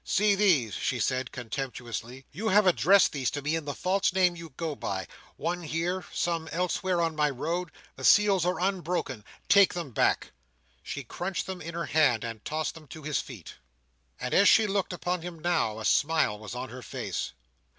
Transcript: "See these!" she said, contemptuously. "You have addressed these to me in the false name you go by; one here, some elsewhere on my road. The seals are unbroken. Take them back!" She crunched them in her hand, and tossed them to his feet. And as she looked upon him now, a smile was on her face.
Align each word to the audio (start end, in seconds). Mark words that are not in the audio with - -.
"See 0.03 0.33
these!" 0.33 0.73
she 0.73 0.99
said, 0.99 1.31
contemptuously. 1.31 2.25
"You 2.31 2.47
have 2.49 2.65
addressed 2.65 3.11
these 3.11 3.29
to 3.29 3.41
me 3.43 3.55
in 3.55 3.65
the 3.65 3.75
false 3.75 4.11
name 4.13 4.35
you 4.35 4.49
go 4.57 4.75
by; 4.75 5.05
one 5.37 5.61
here, 5.61 6.03
some 6.11 6.47
elsewhere 6.51 6.99
on 7.03 7.15
my 7.15 7.29
road. 7.29 7.71
The 7.97 8.03
seals 8.03 8.43
are 8.43 8.59
unbroken. 8.59 9.23
Take 9.47 9.75
them 9.75 9.91
back!" 9.91 10.31
She 10.81 11.03
crunched 11.03 11.45
them 11.45 11.61
in 11.61 11.75
her 11.75 11.85
hand, 11.85 12.23
and 12.23 12.43
tossed 12.43 12.73
them 12.73 12.87
to 12.87 13.03
his 13.03 13.19
feet. 13.21 13.53
And 14.19 14.33
as 14.33 14.49
she 14.49 14.65
looked 14.65 14.91
upon 14.91 15.21
him 15.21 15.37
now, 15.37 15.77
a 15.79 15.85
smile 15.85 16.39
was 16.39 16.55
on 16.55 16.69
her 16.69 16.81
face. 16.81 17.33